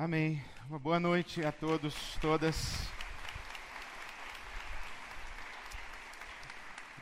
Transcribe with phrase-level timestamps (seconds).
[0.00, 0.40] Amém.
[0.70, 2.88] Uma boa noite a todos, todas.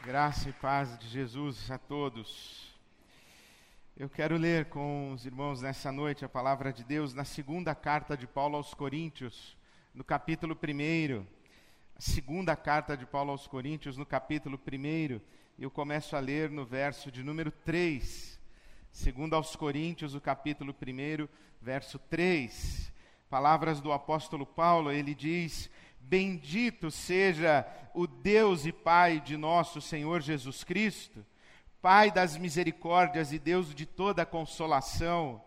[0.02, 2.74] Graça e paz de Jesus a todos.
[3.98, 8.16] Eu quero ler com os irmãos nessa noite a palavra de Deus na segunda carta
[8.16, 9.58] de Paulo aos Coríntios,
[9.92, 11.26] no capítulo 1.
[11.96, 15.20] A segunda carta de Paulo aos Coríntios, no capítulo 1.
[15.58, 18.35] Eu começo a ler no verso de número 3.
[18.96, 21.28] Segundo aos Coríntios, o capítulo 1,
[21.60, 22.90] verso 3.
[23.28, 30.22] Palavras do apóstolo Paulo, ele diz: Bendito seja o Deus e Pai de nosso Senhor
[30.22, 31.26] Jesus Cristo,
[31.82, 35.44] Pai das misericórdias e Deus de toda consolação,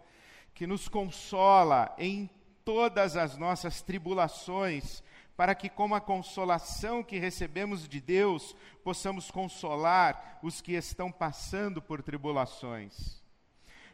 [0.53, 2.29] que nos consola em
[2.63, 5.01] todas as nossas tribulações,
[5.35, 11.81] para que, com a consolação que recebemos de Deus, possamos consolar os que estão passando
[11.81, 13.18] por tribulações.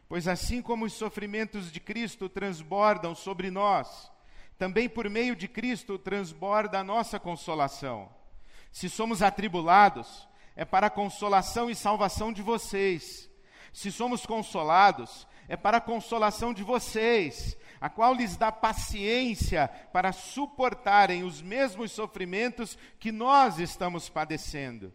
[0.08, 4.10] Pois assim como os sofrimentos de Cristo transbordam sobre nós,
[4.56, 8.08] também por meio de Cristo transborda a nossa consolação.
[8.70, 13.28] Se somos atribulados, é para a consolação e salvação de vocês.
[13.72, 20.12] Se somos consolados, é para a consolação de vocês, a qual lhes dá paciência para
[20.12, 24.92] suportarem os mesmos sofrimentos que nós estamos padecendo.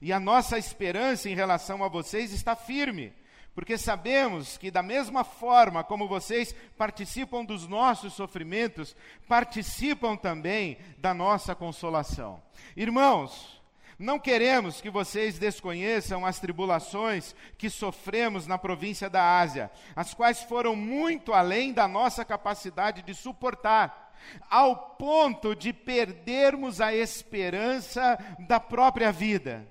[0.00, 3.12] E a nossa esperança em relação a vocês está firme
[3.54, 8.96] porque sabemos que, da mesma forma como vocês participam dos nossos sofrimentos,
[9.28, 12.42] participam também da nossa consolação.
[12.76, 13.62] Irmãos,
[13.98, 20.42] não queremos que vocês desconheçam as tribulações que sofremos na província da Ásia, as quais
[20.42, 24.12] foram muito além da nossa capacidade de suportar,
[24.50, 28.18] ao ponto de perdermos a esperança
[28.48, 29.64] da própria vida.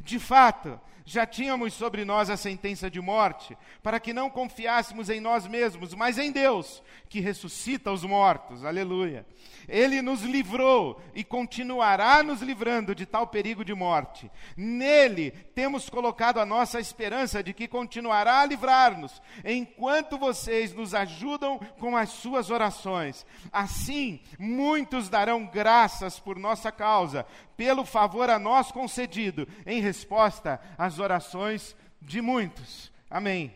[0.00, 5.20] De fato, já tínhamos sobre nós a sentença de morte, para que não confiássemos em
[5.20, 8.62] nós mesmos, mas em Deus, que ressuscita os mortos.
[8.64, 9.26] Aleluia.
[9.66, 14.30] Ele nos livrou e continuará nos livrando de tal perigo de morte.
[14.56, 21.58] Nele temos colocado a nossa esperança de que continuará a livrar-nos, enquanto vocês nos ajudam
[21.78, 23.26] com as suas orações.
[23.52, 27.26] Assim, muitos darão graças por nossa causa,
[27.56, 32.92] pelo favor a nós concedido, em resposta às orações de muitos.
[33.08, 33.54] Amém.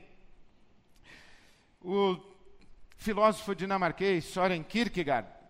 [1.81, 2.17] O
[2.97, 5.43] filósofo dinamarquês Soren Kierkegaard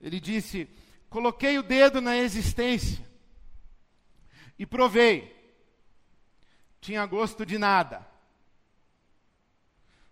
[0.00, 0.68] ele disse:
[1.08, 3.04] Coloquei o dedo na existência
[4.58, 5.36] e provei.
[6.80, 8.06] Tinha gosto de nada.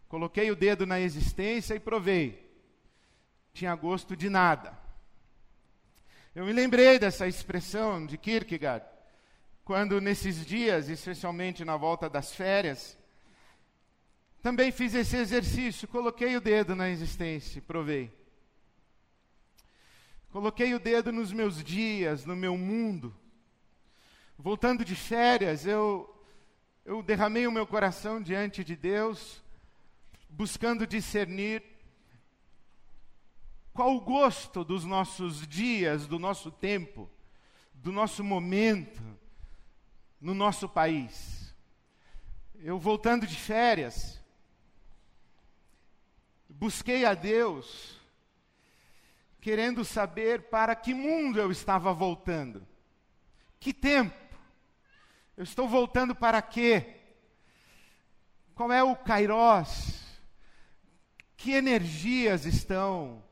[0.09, 2.47] Coloquei o dedo na existência e provei.
[3.55, 4.79] Tinha gosto de nada.
[6.35, 8.87] Eu me lembrei dessa expressão de Kierkegaard,
[9.69, 12.97] quando nesses dias, especialmente na volta das férias,
[14.41, 18.11] também fiz esse exercício, coloquei o dedo na existência provei.
[20.31, 23.15] Coloquei o dedo nos meus dias, no meu mundo.
[24.39, 26.09] Voltando de férias, eu,
[26.83, 29.45] eu derramei o meu coração diante de Deus,
[30.31, 31.63] buscando discernir
[33.75, 37.07] qual o gosto dos nossos dias, do nosso tempo,
[37.75, 39.28] do nosso momento
[40.21, 41.55] no nosso país.
[42.57, 44.21] Eu voltando de férias,
[46.49, 47.97] busquei a Deus
[49.41, 52.67] querendo saber para que mundo eu estava voltando.
[53.61, 54.17] Que tempo?
[55.37, 56.97] Eu estou voltando para quê?
[58.55, 60.05] Qual é o kairós?
[61.37, 63.23] Que energias estão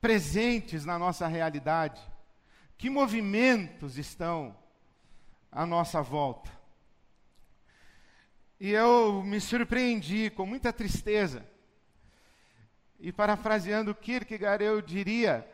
[0.00, 2.00] presentes na nossa realidade?
[2.78, 4.56] Que movimentos estão
[5.50, 6.50] à nossa volta?
[8.58, 11.46] E eu me surpreendi com muita tristeza
[13.00, 15.48] e parafraseando Kierkegaard, eu diria: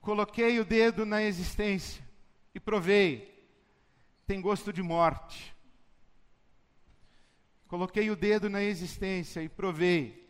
[0.00, 2.02] coloquei o dedo na existência
[2.54, 3.46] e provei,
[4.26, 5.54] tem gosto de morte.
[7.68, 10.28] Coloquei o dedo na existência e provei,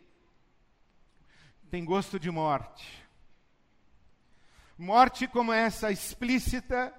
[1.71, 3.01] tem gosto de morte.
[4.77, 6.93] Morte como essa explícita,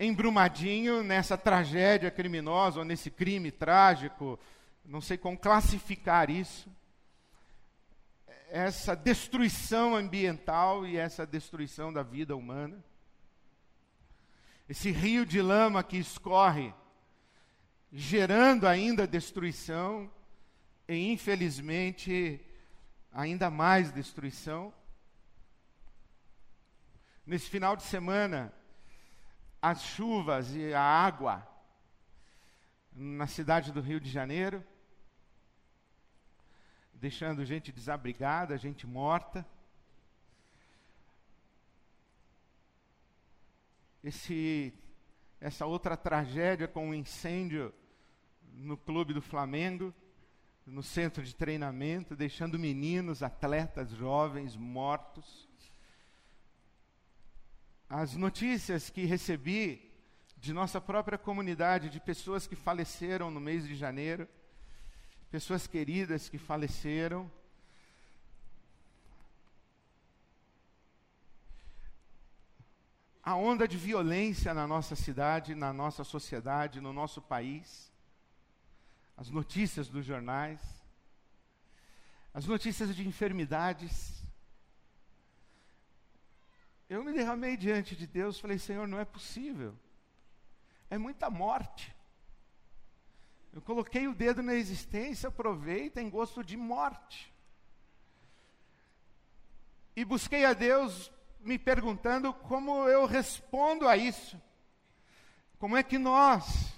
[0.00, 4.38] embrumadinho nessa tragédia criminosa, ou nesse crime trágico,
[4.84, 6.68] não sei como classificar isso
[8.50, 12.84] essa destruição ambiental e essa destruição da vida humana.
[14.68, 16.74] Esse rio de lama que escorre,
[17.92, 20.10] gerando ainda destruição
[20.88, 22.40] e, infelizmente,
[23.12, 24.72] ainda mais destruição.
[27.24, 28.52] Nesse final de semana,
[29.60, 31.46] as chuvas e a água
[32.92, 34.64] na cidade do Rio de Janeiro
[37.00, 39.46] deixando gente desabrigada, gente morta.
[44.04, 44.74] Esse,
[45.40, 47.72] essa outra tragédia com o um incêndio
[48.52, 49.94] no clube do Flamengo,
[50.66, 55.48] no centro de treinamento, deixando meninos, atletas jovens mortos.
[57.92, 59.92] As notícias que recebi
[60.36, 64.28] de nossa própria comunidade, de pessoas que faleceram no mês de janeiro,
[65.28, 67.28] pessoas queridas que faleceram.
[73.24, 77.90] A onda de violência na nossa cidade, na nossa sociedade, no nosso país,
[79.16, 80.60] as notícias dos jornais,
[82.32, 84.19] as notícias de enfermidades.
[86.90, 89.74] Eu me derramei diante de Deus, falei: Senhor, não é possível
[90.90, 91.94] é muita morte.
[93.52, 97.32] Eu coloquei o dedo na existência, provei, tem gosto de morte.
[99.94, 101.10] E busquei a Deus
[101.40, 104.40] me perguntando como eu respondo a isso.
[105.58, 106.74] Como é que nós,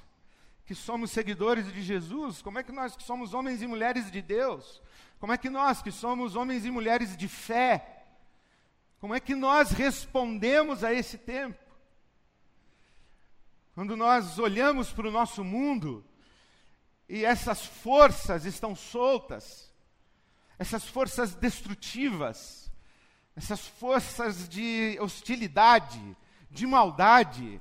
[0.67, 4.20] que somos seguidores de Jesus, como é que nós que somos homens e mulheres de
[4.20, 4.82] Deus,
[5.19, 7.92] como é que nós que somos homens e mulheres de fé,
[9.02, 11.58] como é que nós respondemos a esse tempo?
[13.75, 16.04] Quando nós olhamos para o nosso mundo
[17.08, 19.72] e essas forças estão soltas,
[20.56, 22.70] essas forças destrutivas,
[23.34, 26.00] essas forças de hostilidade,
[26.48, 27.60] de maldade,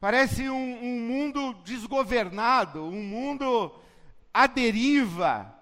[0.00, 3.70] parece um, um mundo desgovernado, um mundo
[4.32, 5.54] à deriva.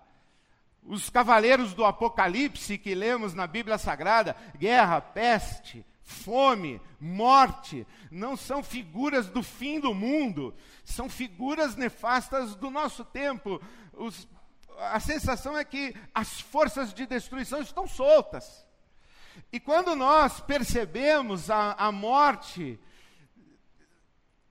[0.85, 8.63] Os cavaleiros do Apocalipse que lemos na Bíblia Sagrada, guerra, peste, fome, morte, não são
[8.63, 13.61] figuras do fim do mundo, são figuras nefastas do nosso tempo.
[13.93, 14.29] Os,
[14.79, 18.67] a sensação é que as forças de destruição estão soltas.
[19.53, 22.79] E quando nós percebemos a, a morte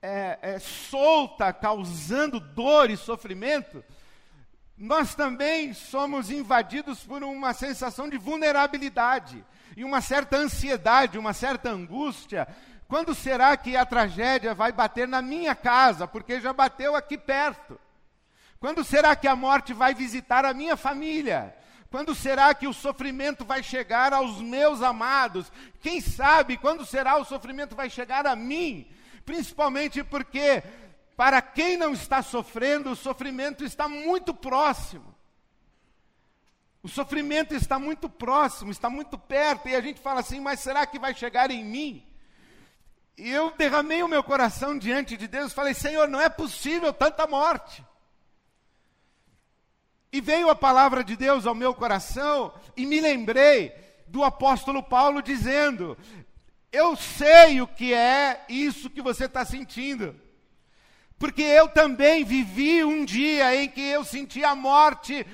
[0.00, 3.84] é, é, solta, causando dor e sofrimento,
[4.76, 9.44] nós também somos invadidos por uma sensação de vulnerabilidade
[9.76, 12.48] e uma certa ansiedade, uma certa angústia.
[12.88, 16.06] Quando será que a tragédia vai bater na minha casa?
[16.06, 17.78] Porque já bateu aqui perto.
[18.58, 21.54] Quando será que a morte vai visitar a minha família?
[21.90, 25.52] Quando será que o sofrimento vai chegar aos meus amados?
[25.80, 28.86] Quem sabe quando será o sofrimento vai chegar a mim?
[29.24, 30.62] Principalmente porque,
[31.16, 35.14] para quem não está sofrendo, o sofrimento está muito próximo.
[36.82, 40.84] O sofrimento está muito próximo, está muito perto, e a gente fala assim: mas será
[40.84, 42.04] que vai chegar em mim?
[43.16, 47.26] E eu derramei o meu coração diante de Deus, falei: Senhor, não é possível tanta
[47.26, 47.84] morte.
[50.10, 53.72] E veio a palavra de Deus ao meu coração, e me lembrei
[54.08, 55.96] do apóstolo Paulo dizendo:
[56.72, 60.20] Eu sei o que é isso que você está sentindo.
[61.22, 65.24] Porque eu também vivi um dia em que eu senti a morte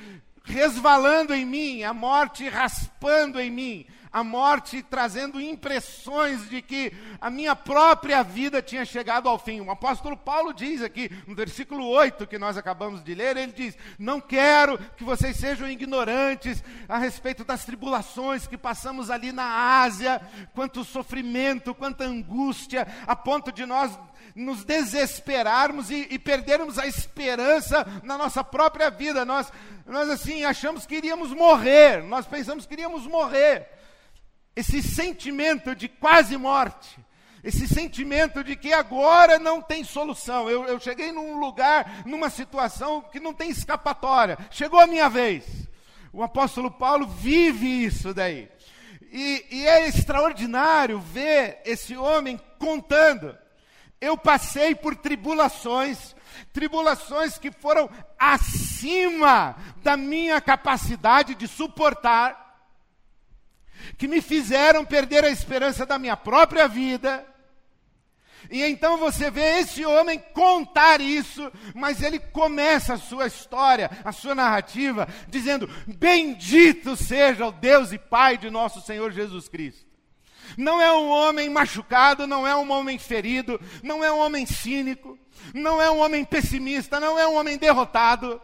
[0.44, 7.31] resvalando em mim, a morte raspando em mim, a morte trazendo impressões de que a
[7.31, 9.61] minha própria vida tinha chegado ao fim.
[9.61, 13.77] O apóstolo Paulo diz aqui, no versículo 8 que nós acabamos de ler, ele diz:
[13.99, 20.21] Não quero que vocês sejam ignorantes a respeito das tribulações que passamos ali na Ásia,
[20.55, 23.99] quanto sofrimento, quanta angústia, a ponto de nós
[24.35, 29.25] nos desesperarmos e, e perdermos a esperança na nossa própria vida.
[29.25, 29.53] Nós,
[29.87, 33.77] nós, assim, achamos que iríamos morrer, nós pensamos que iríamos morrer.
[34.59, 36.99] Esse sentimento de quase morte,
[37.45, 40.50] esse sentimento de que agora não tem solução.
[40.50, 44.37] Eu, eu cheguei num lugar, numa situação que não tem escapatória.
[44.50, 45.45] Chegou a minha vez.
[46.12, 48.49] O apóstolo Paulo vive isso daí.
[49.12, 53.38] E, e, é extraordinário ver esse homem contando
[54.00, 56.15] eu passei por tribulações,
[56.53, 62.48] tribulações que foram acima da minha capacidade de suportar,
[63.97, 67.25] que me fizeram perder a esperança da minha própria vida.
[68.50, 74.12] E então você vê esse homem contar isso, mas ele começa a sua história, a
[74.12, 79.88] sua narrativa, dizendo: Bendito seja o Deus e Pai de nosso Senhor Jesus Cristo
[80.57, 85.18] não é um homem machucado, não é um homem ferido, não é um homem cínico,
[85.52, 88.40] não é um homem pessimista, não é um homem derrotado,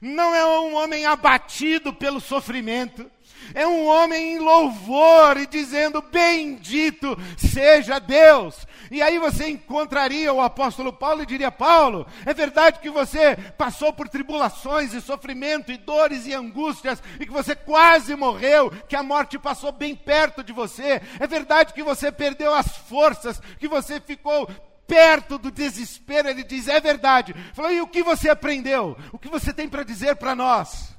[0.00, 3.10] não é um homem abatido pelo sofrimento,
[3.52, 8.66] é um homem em louvor e dizendo: Bendito seja Deus.
[8.90, 13.92] E aí você encontraria o apóstolo Paulo e diria: Paulo, é verdade que você passou
[13.92, 19.02] por tribulações e sofrimento e dores e angústias e que você quase morreu, que a
[19.02, 21.02] morte passou bem perto de você.
[21.18, 24.48] É verdade que você perdeu as forças, que você ficou
[24.86, 27.34] perto do desespero, ele diz: é verdade.
[27.52, 28.96] Falou, e o que você aprendeu?
[29.12, 30.93] O que você tem para dizer para nós?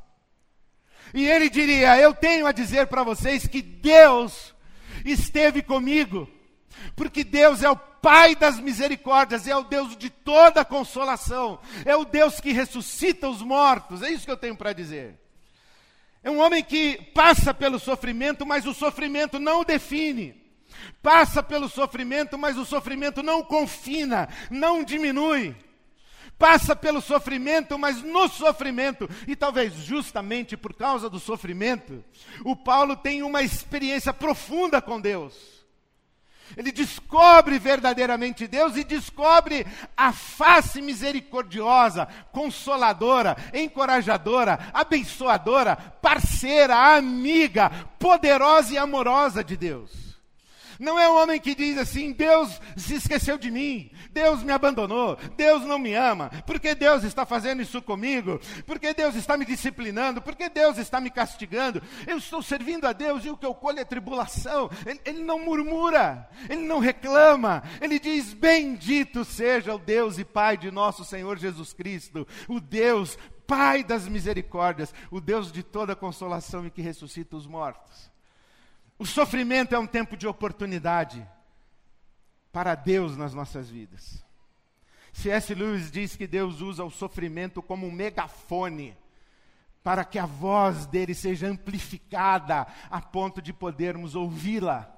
[1.16, 4.54] E ele diria: Eu tenho a dizer para vocês que Deus
[5.04, 6.30] esteve comigo,
[6.96, 12.06] porque Deus é o Pai das misericórdias, é o Deus de toda consolação, é o
[12.06, 15.20] Deus que ressuscita os mortos, é isso que eu tenho para dizer.
[16.22, 20.46] É um homem que passa pelo sofrimento, mas o sofrimento não o define
[21.02, 25.56] passa pelo sofrimento, mas o sofrimento não confina, não diminui.
[26.38, 32.04] Passa pelo sofrimento, mas no sofrimento, e talvez justamente por causa do sofrimento,
[32.44, 35.56] o Paulo tem uma experiência profunda com Deus.
[36.56, 39.66] Ele descobre verdadeiramente Deus e descobre
[39.98, 50.05] a face misericordiosa, consoladora, encorajadora, abençoadora, parceira, amiga, poderosa e amorosa de Deus.
[50.80, 55.18] Não é um homem que diz assim: Deus se esqueceu de mim, Deus me abandonou,
[55.36, 60.22] Deus não me ama, porque Deus está fazendo isso comigo, porque Deus está me disciplinando,
[60.22, 61.82] porque Deus está me castigando.
[62.06, 64.70] Eu estou servindo a Deus e o que eu colho é tribulação.
[64.86, 70.58] Ele, ele não murmura, ele não reclama, ele diz: Bendito seja o Deus e Pai
[70.58, 73.18] de nosso Senhor Jesus Cristo, o Deus,
[73.48, 78.15] Pai das misericórdias, o Deus de toda consolação e que ressuscita os mortos.
[78.98, 81.28] O sofrimento é um tempo de oportunidade
[82.52, 84.24] para Deus nas nossas vidas.
[85.12, 85.54] C.S.
[85.54, 88.98] Lewis diz que Deus usa o sofrimento como um megafone
[89.84, 94.92] para que a voz dele seja amplificada a ponto de podermos ouvi-la.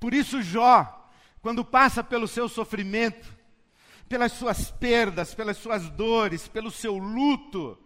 [0.00, 1.08] Por isso, Jó,
[1.40, 3.32] quando passa pelo seu sofrimento,
[4.08, 7.78] pelas suas perdas, pelas suas dores, pelo seu luto,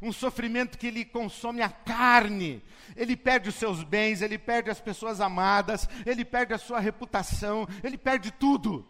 [0.00, 2.62] um sofrimento que lhe consome a carne.
[2.96, 7.66] Ele perde os seus bens, ele perde as pessoas amadas, ele perde a sua reputação,
[7.82, 8.86] ele perde tudo.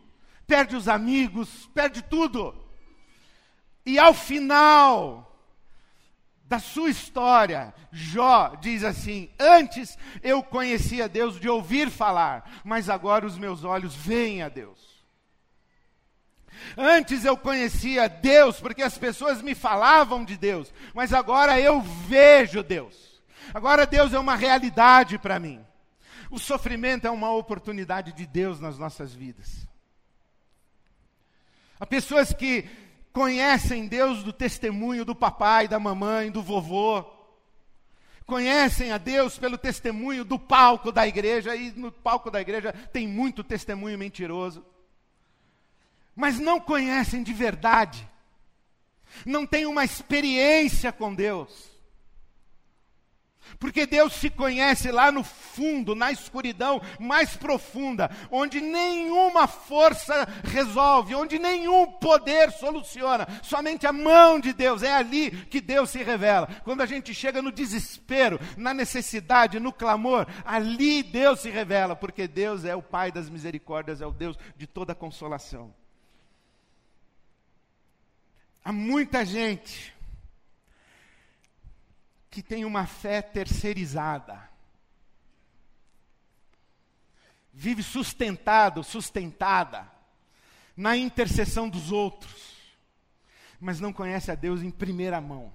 [0.46, 2.54] Perde os amigos, perde tudo.
[3.84, 5.26] E ao final
[6.44, 13.26] da sua história, Jó diz assim: Antes eu conhecia Deus de ouvir falar, mas agora
[13.26, 14.85] os meus olhos veem a Deus.
[16.76, 22.62] Antes eu conhecia Deus porque as pessoas me falavam de Deus, mas agora eu vejo
[22.62, 23.22] Deus.
[23.54, 25.64] Agora Deus é uma realidade para mim.
[26.30, 29.66] O sofrimento é uma oportunidade de Deus nas nossas vidas.
[31.78, 32.68] Há pessoas que
[33.12, 37.04] conhecem Deus do testemunho do papai, da mamãe, do vovô.
[38.26, 43.06] Conhecem a Deus pelo testemunho do palco da igreja, e no palco da igreja tem
[43.06, 44.64] muito testemunho mentiroso
[46.16, 48.08] mas não conhecem de verdade,
[49.24, 51.76] não têm uma experiência com Deus.
[53.58, 61.14] Porque Deus se conhece lá no fundo, na escuridão mais profunda, onde nenhuma força resolve,
[61.14, 66.48] onde nenhum poder soluciona, somente a mão de Deus, é ali que Deus se revela.
[66.64, 72.26] Quando a gente chega no desespero, na necessidade, no clamor, ali Deus se revela, porque
[72.26, 75.72] Deus é o Pai das misericórdias, é o Deus de toda consolação.
[78.66, 79.94] Há muita gente
[82.28, 84.50] que tem uma fé terceirizada.
[87.52, 89.88] Vive sustentado, sustentada
[90.76, 92.56] na intercessão dos outros,
[93.60, 95.54] mas não conhece a Deus em primeira mão.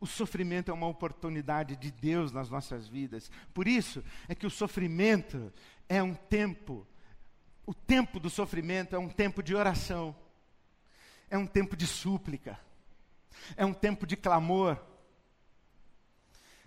[0.00, 3.30] O sofrimento é uma oportunidade de Deus nas nossas vidas.
[3.54, 5.52] Por isso é que o sofrimento
[5.88, 6.84] é um tempo
[7.66, 10.14] o tempo do sofrimento é um tempo de oração,
[11.28, 12.58] é um tempo de súplica,
[13.56, 14.78] é um tempo de clamor,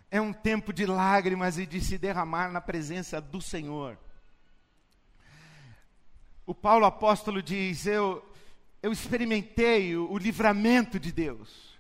[0.10, 3.98] é um tempo de lágrimas e de se derramar na presença do Senhor.
[6.46, 8.24] O Paulo apóstolo diz: Eu,
[8.82, 11.78] eu experimentei o, o livramento de Deus,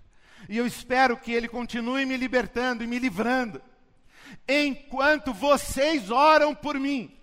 [0.49, 3.61] e eu espero que Ele continue me libertando e me livrando,
[4.47, 7.15] enquanto vocês oram por mim.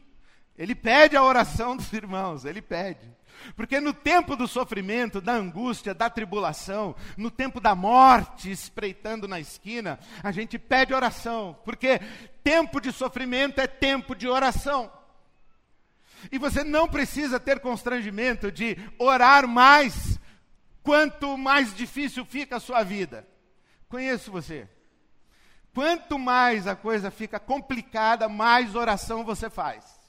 [0.60, 3.10] Ele pede a oração dos irmãos, ele pede.
[3.56, 9.40] Porque no tempo do sofrimento, da angústia, da tribulação, no tempo da morte espreitando na
[9.40, 11.56] esquina, a gente pede oração.
[11.64, 11.98] Porque
[12.44, 14.92] tempo de sofrimento é tempo de oração.
[16.30, 20.20] E você não precisa ter constrangimento de orar mais
[20.82, 23.26] quanto mais difícil fica a sua vida.
[23.88, 24.68] Conheço você.
[25.72, 29.99] Quanto mais a coisa fica complicada, mais oração você faz.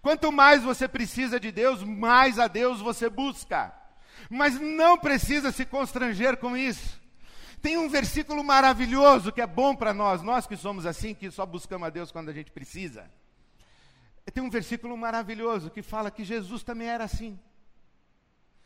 [0.00, 3.72] Quanto mais você precisa de Deus, mais a Deus você busca.
[4.30, 7.00] Mas não precisa se constranger com isso.
[7.60, 11.46] Tem um versículo maravilhoso que é bom para nós, nós que somos assim, que só
[11.46, 13.08] buscamos a Deus quando a gente precisa.
[14.32, 17.38] Tem um versículo maravilhoso que fala que Jesus também era assim.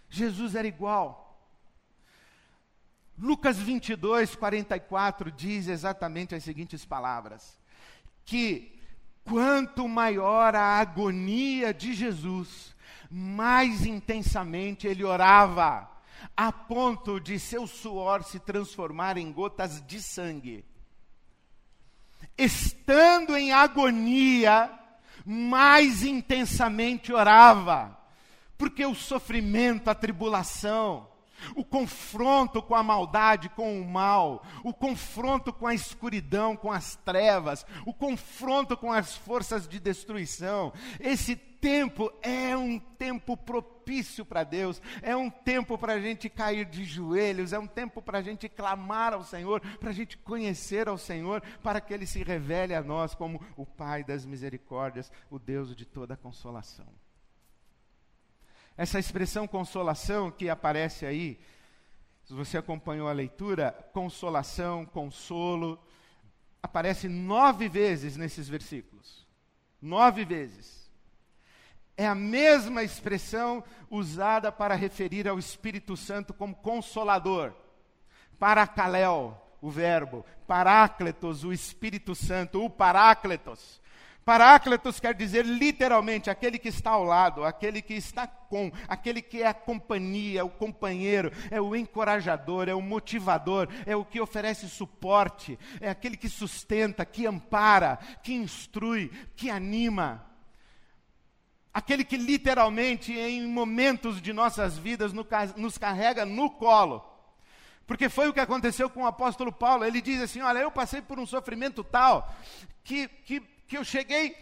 [0.09, 1.27] Jesus era igual.
[3.19, 7.59] Lucas 22, 44 diz exatamente as seguintes palavras:
[8.25, 8.76] que
[9.29, 12.75] quanto maior a agonia de Jesus,
[13.11, 15.91] mais intensamente ele orava,
[16.37, 20.65] a ponto de seu suor se transformar em gotas de sangue.
[22.39, 24.71] Estando em agonia,
[25.25, 27.99] mais intensamente orava,
[28.57, 31.09] porque o sofrimento, a tribulação,
[31.55, 36.97] o confronto com a maldade, com o mal, o confronto com a escuridão, com as
[36.97, 40.73] trevas, o confronto com as forças de destruição.
[41.01, 46.65] Esse tempo é um tempo propício para Deus, é um tempo para a gente cair
[46.65, 50.89] de joelhos, é um tempo para a gente clamar ao Senhor, para a gente conhecer
[50.89, 55.39] ao Senhor, para que Ele se revele a nós como o Pai das misericórdias, o
[55.39, 57.06] Deus de toda consolação.
[58.77, 61.41] Essa expressão consolação que aparece aí,
[62.25, 65.79] se você acompanhou a leitura, consolação, consolo,
[66.63, 69.27] aparece nove vezes nesses versículos.
[69.81, 70.91] Nove vezes.
[71.97, 77.55] É a mesma expressão usada para referir ao Espírito Santo como consolador.
[78.39, 80.25] Paracaléu, o verbo.
[80.47, 82.63] Parácletos, o Espírito Santo.
[82.63, 83.81] O Parácletos.
[84.27, 89.41] Paráclitos quer dizer literalmente aquele que está ao lado, aquele que está com, aquele que
[89.41, 94.69] é a companhia, o companheiro, é o encorajador, é o motivador, é o que oferece
[94.69, 100.27] suporte, é aquele que sustenta, que ampara, que instrui, que anima.
[101.73, 105.13] Aquele que literalmente, em momentos de nossas vidas,
[105.57, 107.01] nos carrega no colo.
[107.87, 109.85] Porque foi o que aconteceu com o apóstolo Paulo.
[109.85, 112.35] Ele diz assim: Olha, eu passei por um sofrimento tal
[112.83, 114.37] que, que que eu cheguei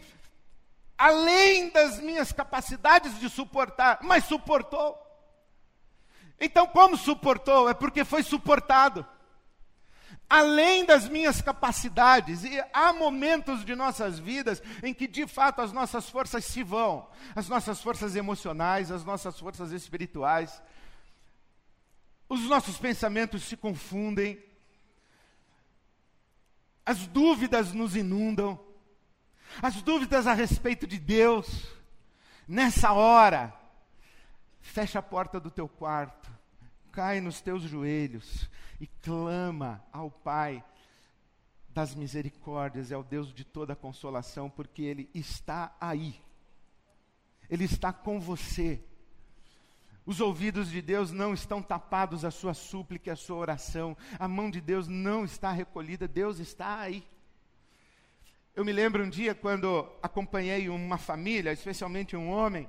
[0.97, 4.99] além das minhas capacidades de suportar, mas suportou.
[6.41, 7.69] Então, como suportou?
[7.69, 9.07] É porque foi suportado.
[10.29, 15.73] Além das minhas capacidades, e há momentos de nossas vidas em que de fato as
[15.73, 20.63] nossas forças se vão, as nossas forças emocionais, as nossas forças espirituais,
[22.29, 24.43] os nossos pensamentos se confundem,
[26.87, 28.59] as dúvidas nos inundam,
[29.63, 31.67] as dúvidas a respeito de Deus,
[32.47, 33.53] nessa hora,
[34.61, 36.31] fecha a porta do teu quarto,
[36.91, 38.49] cai nos teus joelhos
[38.81, 40.65] e clama ao Pai
[41.69, 46.21] das misericórdias, é o Deus de toda consolação, porque Ele está aí,
[47.51, 48.81] Ele está com você.
[50.07, 54.29] Os ouvidos de Deus não estão tapados à sua súplica e à sua oração, a
[54.29, 57.05] mão de Deus não está recolhida, Deus está aí.
[58.57, 62.69] Eu me lembro um dia quando acompanhei uma família, especialmente um homem,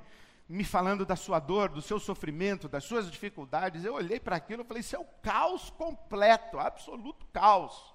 [0.50, 3.86] me falando da sua dor, do seu sofrimento, das suas dificuldades.
[3.86, 7.94] Eu olhei para aquilo e falei: Isso é o caos completo, absoluto caos.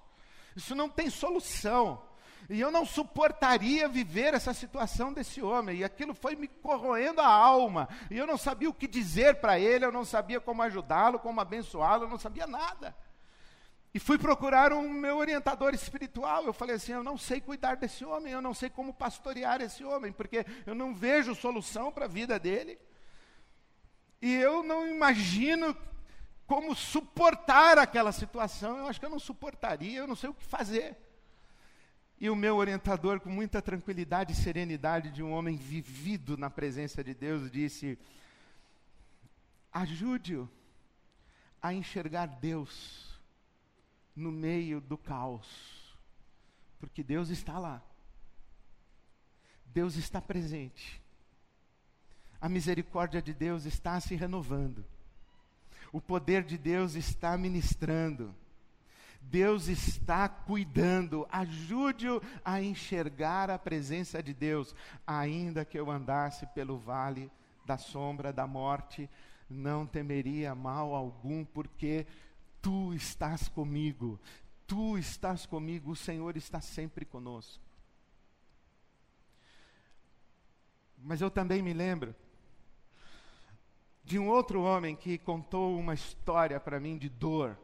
[0.55, 2.01] Isso não tem solução.
[2.49, 5.79] E eu não suportaria viver essa situação desse homem.
[5.79, 7.89] E aquilo foi me corroendo a alma.
[8.09, 11.41] E eu não sabia o que dizer para ele, eu não sabia como ajudá-lo, como
[11.41, 12.95] abençoá-lo, eu não sabia nada.
[13.93, 16.45] E fui procurar um meu orientador espiritual.
[16.45, 19.83] Eu falei assim: eu não sei cuidar desse homem, eu não sei como pastorear esse
[19.83, 22.79] homem, porque eu não vejo solução para a vida dele.
[24.21, 25.75] E eu não imagino
[26.47, 28.77] como suportar aquela situação.
[28.77, 30.95] Eu acho que eu não suportaria, eu não sei o que fazer.
[32.17, 37.03] E o meu orientador, com muita tranquilidade e serenidade de um homem vivido na presença
[37.03, 37.99] de Deus, disse:
[39.73, 40.49] ajude-o
[41.61, 43.10] a enxergar Deus
[44.15, 45.97] no meio do caos,
[46.79, 47.81] porque Deus está lá.
[49.65, 51.01] Deus está presente.
[52.39, 54.83] A misericórdia de Deus está se renovando.
[55.93, 58.33] O poder de Deus está ministrando.
[59.21, 61.27] Deus está cuidando.
[61.31, 64.75] Ajude-o a enxergar a presença de Deus.
[65.05, 67.31] Ainda que eu andasse pelo vale
[67.65, 69.09] da sombra da morte,
[69.49, 72.07] não temeria mal algum, porque
[72.61, 74.19] Tu estás comigo,
[74.67, 77.63] tu estás comigo, o Senhor está sempre conosco.
[80.97, 82.15] Mas eu também me lembro
[84.03, 87.57] de um outro homem que contou uma história para mim de dor.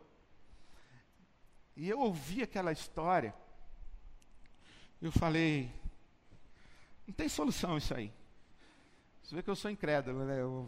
[1.76, 3.36] E eu ouvi aquela história,
[5.00, 5.72] eu falei,
[7.06, 8.12] não tem solução isso aí.
[9.22, 10.42] Você vê que eu sou incrédulo, né?
[10.42, 10.68] Eu...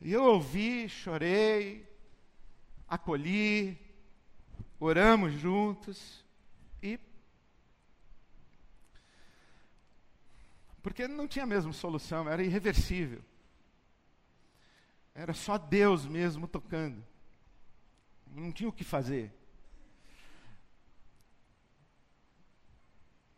[0.00, 1.86] E eu ouvi, chorei,
[2.88, 3.78] acolhi,
[4.78, 6.24] oramos juntos
[6.82, 6.98] e.
[10.82, 13.22] Porque não tinha mesmo solução, era irreversível.
[15.14, 17.04] Era só Deus mesmo tocando.
[18.26, 19.30] Não tinha o que fazer.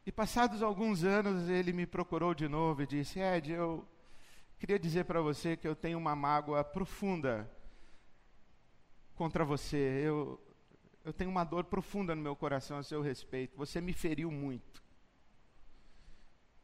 [0.07, 3.87] E passados alguns anos, ele me procurou de novo e disse: Ed, eu
[4.62, 7.51] queria dizer para você que eu tenho uma mágoa profunda
[9.16, 9.77] contra você.
[9.77, 10.40] Eu,
[11.05, 13.57] eu tenho uma dor profunda no meu coração a seu respeito.
[13.57, 14.81] Você me feriu muito.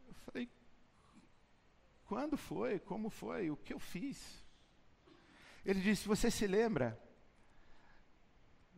[0.06, 0.48] Eu falei:
[2.06, 2.78] quando foi?
[2.78, 3.50] Como foi?
[3.50, 4.44] O que eu fiz?
[5.64, 6.96] Ele disse: Você se lembra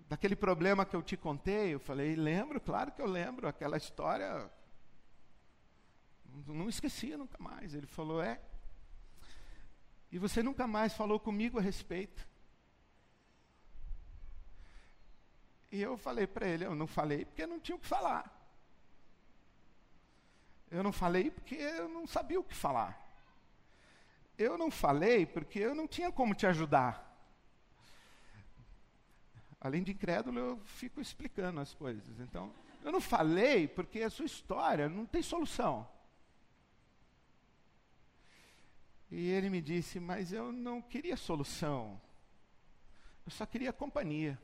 [0.08, 1.74] daquele problema que eu te contei?
[1.74, 3.46] Eu falei: Lembro, claro que eu lembro.
[3.46, 4.50] Aquela história.
[6.46, 7.74] Não esquecia nunca mais.
[7.74, 8.40] Ele falou: É.
[10.10, 12.26] E você nunca mais falou comigo a respeito.
[15.70, 18.36] E eu falei para ele: Eu não falei porque não tinha o que falar.
[20.70, 22.98] Eu não falei porque eu não sabia o que falar.
[24.38, 27.06] Eu não falei porque eu não tinha como te ajudar.
[29.60, 32.18] Além de incrédulo, eu fico explicando as coisas.
[32.20, 35.86] Então, eu não falei porque a sua história não tem solução.
[39.10, 42.00] E ele me disse: Mas eu não queria solução.
[43.26, 44.40] Eu só queria companhia.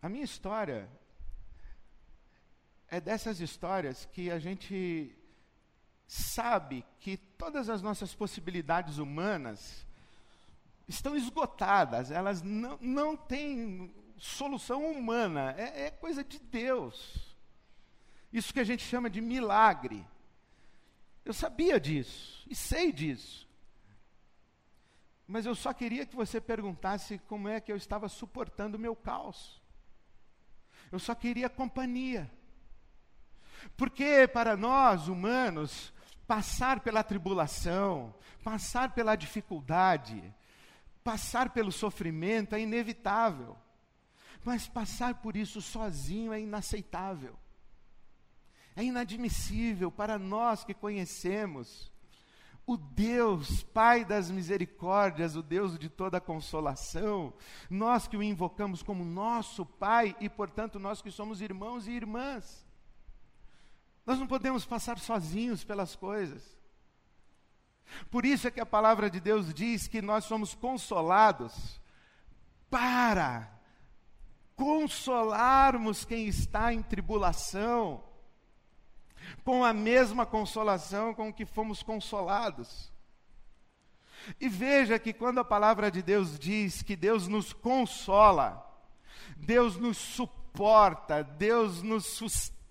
[0.00, 0.88] A minha história
[2.88, 5.16] é dessas histórias que a gente
[6.08, 9.86] sabe que todas as nossas possibilidades humanas
[10.88, 17.31] estão esgotadas, elas não, não têm solução humana, é, é coisa de Deus.
[18.32, 20.06] Isso que a gente chama de milagre.
[21.24, 23.48] Eu sabia disso e sei disso.
[25.26, 28.96] Mas eu só queria que você perguntasse como é que eu estava suportando o meu
[28.96, 29.60] caos.
[30.90, 32.30] Eu só queria companhia.
[33.76, 35.92] Porque para nós humanos,
[36.26, 40.22] passar pela tribulação, passar pela dificuldade,
[41.04, 43.56] passar pelo sofrimento é inevitável.
[44.44, 47.38] Mas passar por isso sozinho é inaceitável.
[48.74, 51.92] É inadmissível para nós que conhecemos
[52.66, 57.32] o Deus, Pai das misericórdias, o Deus de toda consolação,
[57.68, 62.64] nós que o invocamos como nosso Pai e, portanto, nós que somos irmãos e irmãs.
[64.06, 66.42] Nós não podemos passar sozinhos pelas coisas.
[68.10, 71.80] Por isso é que a palavra de Deus diz que nós somos consolados
[72.70, 73.50] para
[74.56, 78.02] consolarmos quem está em tribulação,
[79.44, 82.92] com a mesma consolação com que fomos consolados.
[84.40, 88.64] E veja que quando a palavra de Deus diz que Deus nos consola,
[89.36, 92.62] Deus nos suporta, Deus nos sustenta,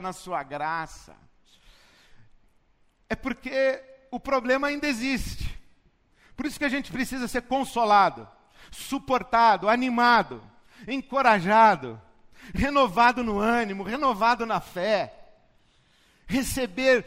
[0.00, 1.16] na sua graça,
[3.08, 5.58] é porque o problema ainda existe.
[6.36, 8.28] Por isso que a gente precisa ser consolado,
[8.70, 10.42] suportado, animado,
[10.86, 12.00] encorajado,
[12.54, 15.17] renovado no ânimo, renovado na fé,
[16.28, 17.04] receber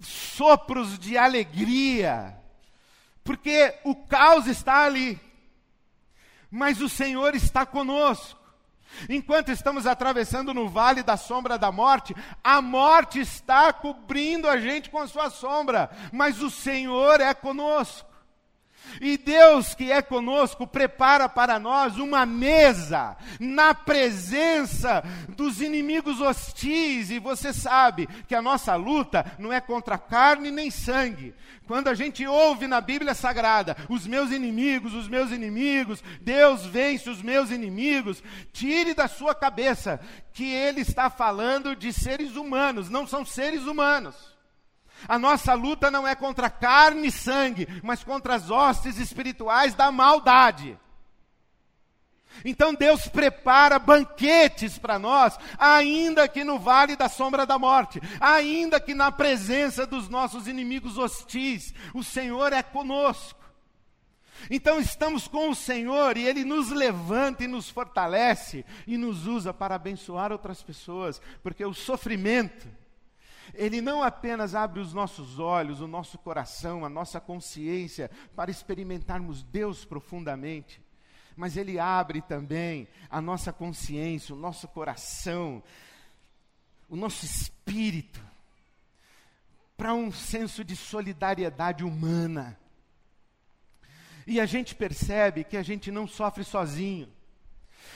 [0.00, 2.36] sopros de alegria,
[3.22, 5.20] porque o caos está ali,
[6.50, 8.40] mas o Senhor está conosco.
[9.08, 14.90] Enquanto estamos atravessando no vale da sombra da morte, a morte está cobrindo a gente
[14.90, 18.11] com a sua sombra, mas o Senhor é conosco.
[19.00, 27.10] E Deus que é conosco prepara para nós uma mesa na presença dos inimigos hostis,
[27.10, 31.34] e você sabe que a nossa luta não é contra carne nem sangue.
[31.66, 37.08] Quando a gente ouve na Bíblia Sagrada, os meus inimigos, os meus inimigos, Deus vence
[37.08, 40.00] os meus inimigos, tire da sua cabeça
[40.32, 44.31] que ele está falando de seres humanos, não são seres humanos.
[45.08, 49.90] A nossa luta não é contra carne e sangue, mas contra as hostes espirituais da
[49.90, 50.78] maldade.
[52.44, 58.80] Então Deus prepara banquetes para nós, ainda que no vale da sombra da morte, ainda
[58.80, 63.40] que na presença dos nossos inimigos hostis, o Senhor é conosco.
[64.50, 69.54] Então estamos com o Senhor e Ele nos levanta e nos fortalece e nos usa
[69.54, 72.66] para abençoar outras pessoas, porque o sofrimento,
[73.54, 79.42] ele não apenas abre os nossos olhos, o nosso coração, a nossa consciência para experimentarmos
[79.42, 80.80] Deus profundamente,
[81.36, 85.62] mas ele abre também a nossa consciência, o nosso coração,
[86.88, 88.20] o nosso espírito
[89.76, 92.58] para um senso de solidariedade humana.
[94.26, 97.08] E a gente percebe que a gente não sofre sozinho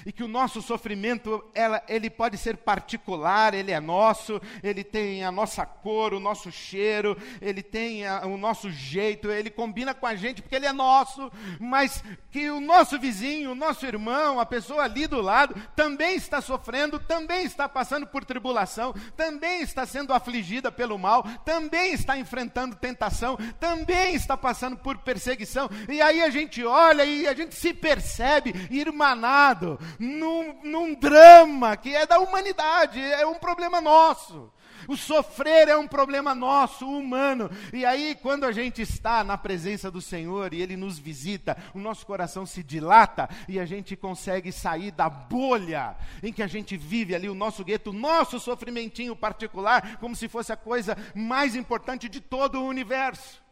[0.05, 5.25] e que o nosso sofrimento ela, ele pode ser particular, ele é nosso, ele tem
[5.25, 10.07] a nossa cor, o nosso cheiro, ele tem a, o nosso jeito, ele combina com
[10.07, 11.31] a gente porque ele é nosso,
[11.61, 16.41] mas que o nosso vizinho, o nosso irmão, a pessoa ali do lado, também está
[16.41, 22.77] sofrendo, também está passando por tribulação, também está sendo afligida pelo mal, também está enfrentando
[22.77, 27.73] tentação, também está passando por perseguição, e aí a gente olha e a gente se
[27.73, 34.53] percebe irmanado num, num drama que é da humanidade, é um problema nosso.
[34.88, 37.51] O sofrer é um problema nosso, humano.
[37.72, 41.79] E aí, quando a gente está na presença do Senhor e Ele nos visita, o
[41.79, 46.77] nosso coração se dilata e a gente consegue sair da bolha em que a gente
[46.77, 51.57] vive ali, o nosso gueto, o nosso sofrimentinho particular, como se fosse a coisa mais
[51.57, 53.46] importante de todo o universo.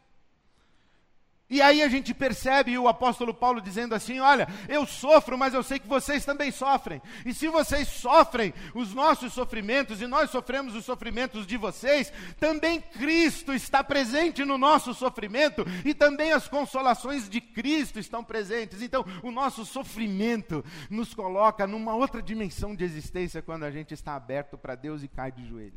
[1.47, 5.61] E aí a gente percebe o apóstolo Paulo dizendo assim: Olha, eu sofro, mas eu
[5.61, 6.99] sei que vocês também sofrem.
[7.23, 12.81] E se vocês sofrem os nossos sofrimentos e nós sofremos os sofrimentos de vocês, também
[12.81, 18.81] Cristo está presente no nosso sofrimento e também as consolações de Cristo estão presentes.
[18.81, 24.15] Então, o nosso sofrimento nos coloca numa outra dimensão de existência quando a gente está
[24.15, 25.75] aberto para Deus e cai de joelhos.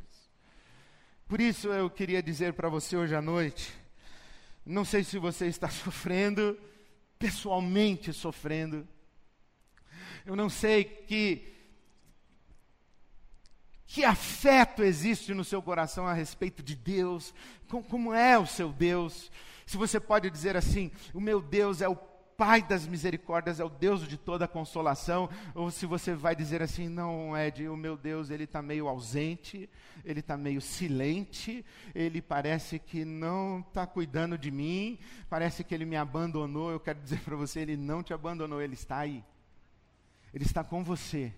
[1.29, 3.88] Por isso eu queria dizer para você hoje à noite
[4.69, 6.59] não sei se você está sofrendo,
[7.19, 8.87] pessoalmente sofrendo.
[10.25, 11.55] Eu não sei que
[13.91, 17.33] que afeto existe no seu coração a respeito de Deus,
[17.67, 19.33] como, é o seu Deus.
[19.65, 21.97] Se você pode dizer assim, o meu Deus é o
[22.39, 26.89] Pai das misericórdias, é o Deus de toda consolação, ou se você vai dizer assim,
[26.89, 29.69] não, Ed, o meu Deus, ele está meio ausente,
[30.05, 35.85] ele está meio silente, ele parece que não está cuidando de mim, parece que ele
[35.85, 39.25] me abandonou, eu quero dizer para você, ele não te abandonou, ele está aí,
[40.33, 41.35] ele está com você.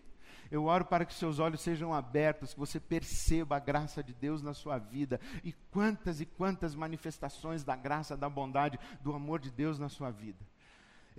[0.50, 4.42] Eu oro para que seus olhos sejam abertos, que você perceba a graça de Deus
[4.42, 9.50] na sua vida e quantas e quantas manifestações da graça, da bondade, do amor de
[9.50, 10.44] Deus na sua vida.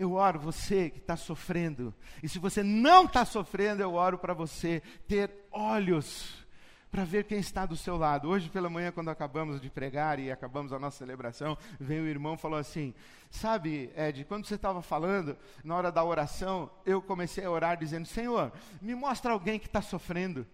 [0.01, 1.93] Eu oro você que está sofrendo.
[2.23, 6.43] E se você não está sofrendo, eu oro para você ter olhos
[6.89, 8.27] para ver quem está do seu lado.
[8.27, 12.33] Hoje pela manhã, quando acabamos de pregar e acabamos a nossa celebração, veio o irmão
[12.33, 12.95] e falou assim:
[13.29, 18.07] Sabe, Ed, quando você estava falando, na hora da oração, eu comecei a orar dizendo:
[18.07, 20.47] Senhor, me mostra alguém que está sofrendo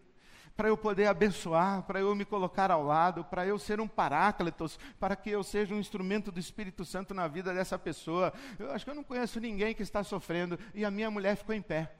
[0.57, 4.79] para eu poder abençoar, para eu me colocar ao lado, para eu ser um paráclitos,
[4.99, 8.33] para que eu seja um instrumento do Espírito Santo na vida dessa pessoa.
[8.57, 11.53] Eu acho que eu não conheço ninguém que está sofrendo e a minha mulher ficou
[11.53, 11.93] em pé.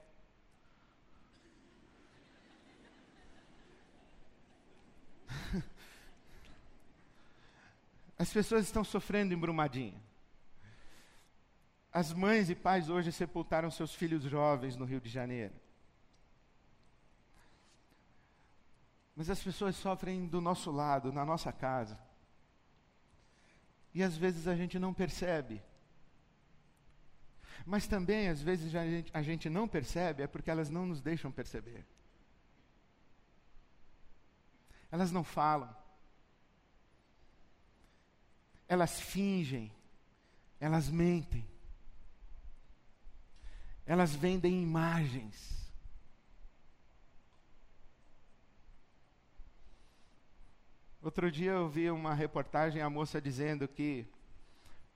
[8.18, 10.02] As pessoas estão sofrendo em Brumadinho.
[11.94, 15.54] As mães e pais hoje sepultaram seus filhos jovens no Rio de Janeiro.
[19.18, 22.00] Mas as pessoas sofrem do nosso lado, na nossa casa.
[23.92, 25.60] E às vezes a gente não percebe.
[27.66, 31.02] Mas também, às vezes, a gente, a gente não percebe é porque elas não nos
[31.02, 31.84] deixam perceber.
[34.92, 35.76] Elas não falam.
[38.68, 39.72] Elas fingem.
[40.60, 41.44] Elas mentem.
[43.84, 45.67] Elas vendem imagens.
[51.08, 54.06] Outro dia eu vi uma reportagem, a moça dizendo que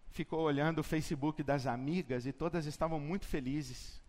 [0.10, 4.02] ficou olhando o Facebook das amigas e todas estavam muito felizes.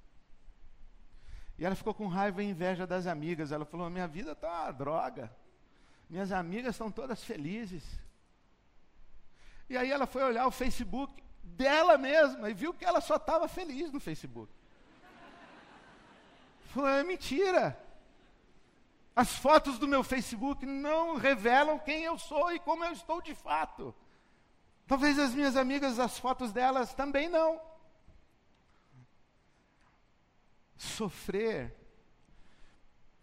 [1.57, 3.53] E ela ficou com raiva e inveja das amigas.
[3.53, 5.33] Ela falou: Minha vida está uma droga.
[6.11, 7.85] Minhas amigas estão todas felizes.
[9.71, 13.47] E aí ela foi olhar o Facebook dela mesma e viu que ela só estava
[13.47, 14.53] feliz no Facebook.
[16.75, 17.79] Falou: É mentira.
[19.15, 23.35] As fotos do meu Facebook não revelam quem eu sou e como eu estou de
[23.35, 23.95] fato.
[24.87, 27.61] Talvez as minhas amigas, as fotos delas também não.
[30.77, 31.75] Sofrer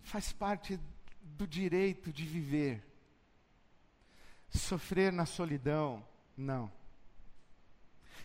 [0.01, 0.79] faz parte
[1.21, 2.85] do direito de viver.
[4.49, 6.05] Sofrer na solidão,
[6.37, 6.71] não.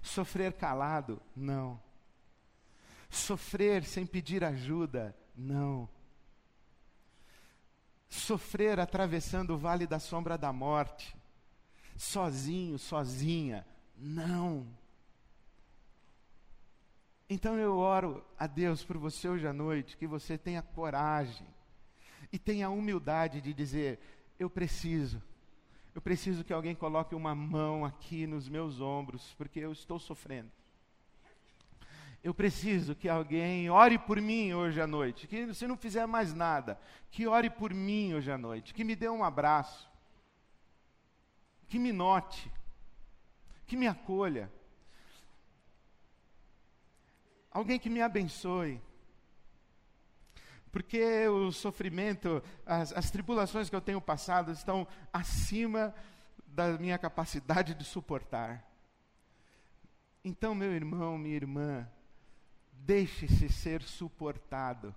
[0.02, 1.20] Sofrer calado?
[1.34, 1.80] Não.
[3.10, 5.16] Sofrer sem pedir ajuda?
[5.34, 5.88] Não.
[8.14, 11.16] Sofrer atravessando o vale da sombra da morte?
[11.96, 13.66] Sozinho, sozinha?
[13.96, 14.66] Não.
[17.28, 21.46] Então eu oro a Deus por você hoje à noite, que você tenha coragem
[22.32, 23.98] e tenha humildade de dizer:
[24.38, 25.20] eu preciso
[25.94, 30.50] eu preciso que alguém coloque uma mão aqui nos meus ombros, porque eu estou sofrendo.
[32.24, 35.26] Eu preciso que alguém ore por mim hoje à noite.
[35.26, 38.72] Que se não fizer mais nada, que ore por mim hoje à noite.
[38.72, 39.86] Que me dê um abraço.
[41.68, 42.50] Que me note.
[43.66, 44.50] Que me acolha.
[47.50, 48.80] Alguém que me abençoe
[50.74, 55.94] porque o sofrimento, as, as tribulações que eu tenho passado estão acima
[56.48, 58.68] da minha capacidade de suportar.
[60.24, 61.88] Então, meu irmão, minha irmã,
[62.86, 64.94] deixe-se ser suportado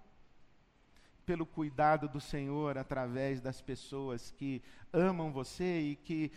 [1.25, 6.31] pelo cuidado do Senhor através das pessoas que amam você e que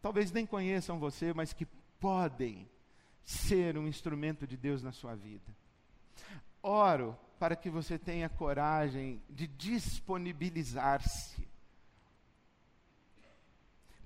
[0.00, 1.66] talvez nem conheçam você, mas que
[2.00, 2.68] podem
[3.24, 5.54] ser um instrumento de Deus na sua vida.
[6.62, 11.46] Oro para que você tenha coragem de disponibilizar-se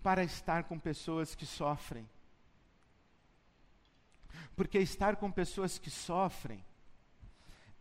[0.02, 2.08] para estar com pessoas que sofrem.
[4.56, 6.62] Porque estar com pessoas que sofrem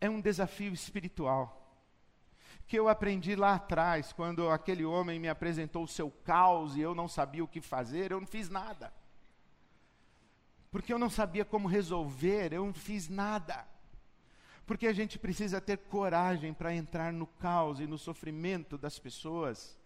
[0.01, 1.59] é um desafio espiritual.
[2.67, 6.95] Que eu aprendi lá atrás, quando aquele homem me apresentou o seu caos e eu
[6.95, 8.91] não sabia o que fazer, eu não fiz nada.
[10.71, 13.67] Porque eu não sabia como resolver, eu não fiz nada.
[14.65, 19.77] Porque a gente precisa ter coragem para entrar no caos e no sofrimento das pessoas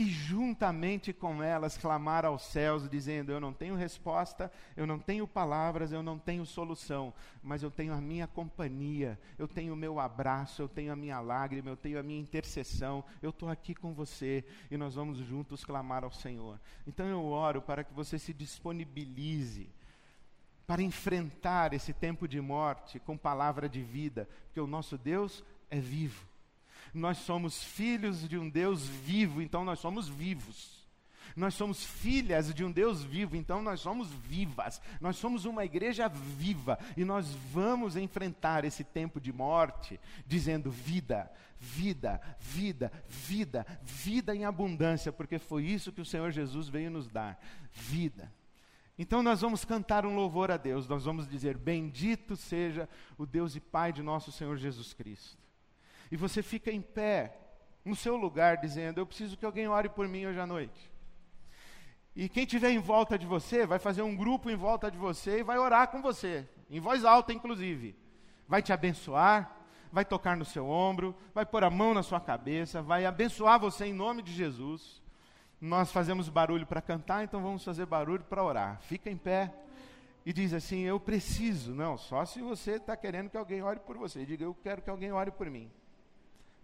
[0.00, 5.28] e juntamente com elas clamar aos céus, dizendo: Eu não tenho resposta, eu não tenho
[5.28, 10.00] palavras, eu não tenho solução, mas eu tenho a minha companhia, eu tenho o meu
[10.00, 13.92] abraço, eu tenho a minha lágrima, eu tenho a minha intercessão, eu estou aqui com
[13.92, 16.58] você e nós vamos juntos clamar ao Senhor.
[16.86, 19.68] Então eu oro para que você se disponibilize
[20.66, 25.78] para enfrentar esse tempo de morte com palavra de vida, porque o nosso Deus é
[25.78, 26.29] vivo.
[26.92, 30.80] Nós somos filhos de um Deus vivo, então nós somos vivos.
[31.36, 34.80] Nós somos filhas de um Deus vivo, então nós somos vivas.
[35.00, 41.30] Nós somos uma igreja viva e nós vamos enfrentar esse tempo de morte dizendo vida,
[41.58, 47.08] vida, vida, vida, vida em abundância, porque foi isso que o Senhor Jesus veio nos
[47.08, 47.38] dar.
[47.72, 48.32] Vida.
[48.98, 53.56] Então nós vamos cantar um louvor a Deus, nós vamos dizer: Bendito seja o Deus
[53.56, 55.49] e Pai de nosso Senhor Jesus Cristo.
[56.10, 57.36] E você fica em pé,
[57.84, 60.90] no seu lugar, dizendo: Eu preciso que alguém ore por mim hoje à noite.
[62.14, 65.40] E quem estiver em volta de você, vai fazer um grupo em volta de você
[65.40, 67.96] e vai orar com você, em voz alta, inclusive.
[68.48, 69.56] Vai te abençoar,
[69.92, 73.86] vai tocar no seu ombro, vai pôr a mão na sua cabeça, vai abençoar você
[73.86, 75.00] em nome de Jesus
[75.60, 78.80] nós fazemos barulho para cantar, então vamos fazer barulho para orar.
[78.80, 79.52] Fica em pé
[80.24, 81.74] e diz assim: Eu preciso.
[81.74, 84.24] Não, só se você está querendo que alguém ore por você.
[84.24, 85.70] Diga: Eu quero que alguém ore por mim.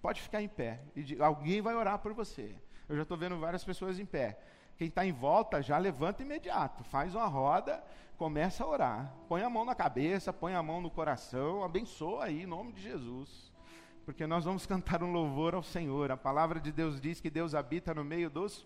[0.06, 0.78] Pode ficar em pé.
[0.94, 2.54] E alguém vai orar por você.
[2.88, 4.38] Eu já estou vendo várias pessoas em pé.
[4.78, 7.82] Quem está em volta já levanta imediato, faz uma roda,
[8.16, 9.12] começa a orar.
[9.28, 12.82] Põe a mão na cabeça, põe a mão no coração, abençoa aí em nome de
[12.82, 13.52] Jesus.
[14.04, 16.12] Porque nós vamos cantar um louvor ao Senhor.
[16.12, 18.64] A palavra de Deus diz que Deus habita no meio dos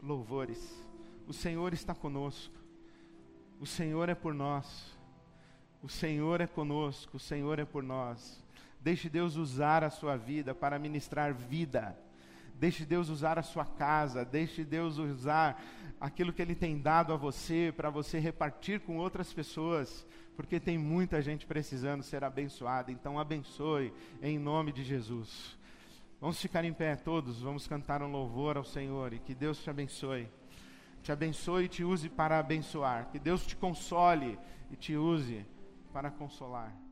[0.00, 0.80] louvores.
[1.26, 2.54] O Senhor está conosco.
[3.58, 4.96] O Senhor é por nós.
[5.82, 7.16] O Senhor é conosco.
[7.16, 8.46] O Senhor é por nós.
[8.88, 11.94] Deixe Deus usar a sua vida para ministrar vida.
[12.54, 14.24] Deixe Deus usar a sua casa.
[14.24, 15.62] Deixe Deus usar
[16.00, 20.06] aquilo que Ele tem dado a você para você repartir com outras pessoas.
[20.34, 22.90] Porque tem muita gente precisando ser abençoada.
[22.90, 25.58] Então, abençoe em nome de Jesus.
[26.18, 29.68] Vamos ficar em pé todos, vamos cantar um louvor ao Senhor e que Deus te
[29.68, 30.30] abençoe.
[31.02, 33.10] Te abençoe e te use para abençoar.
[33.10, 34.38] Que Deus te console
[34.70, 35.44] e te use
[35.92, 36.87] para consolar.